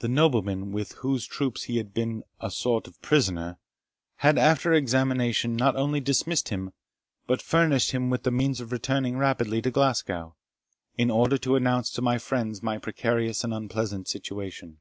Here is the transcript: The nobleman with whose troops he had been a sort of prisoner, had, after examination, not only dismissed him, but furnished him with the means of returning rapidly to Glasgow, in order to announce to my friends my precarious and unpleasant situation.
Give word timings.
The 0.00 0.08
nobleman 0.08 0.72
with 0.72 0.94
whose 0.94 1.28
troops 1.28 1.62
he 1.70 1.76
had 1.76 1.94
been 1.94 2.24
a 2.40 2.50
sort 2.50 2.88
of 2.88 3.00
prisoner, 3.02 3.56
had, 4.16 4.36
after 4.36 4.72
examination, 4.72 5.54
not 5.54 5.76
only 5.76 6.00
dismissed 6.00 6.48
him, 6.48 6.72
but 7.28 7.40
furnished 7.40 7.92
him 7.92 8.10
with 8.10 8.24
the 8.24 8.32
means 8.32 8.60
of 8.60 8.72
returning 8.72 9.16
rapidly 9.16 9.62
to 9.62 9.70
Glasgow, 9.70 10.34
in 10.98 11.08
order 11.08 11.38
to 11.38 11.54
announce 11.54 11.92
to 11.92 12.02
my 12.02 12.18
friends 12.18 12.64
my 12.64 12.78
precarious 12.78 13.44
and 13.44 13.54
unpleasant 13.54 14.08
situation. 14.08 14.78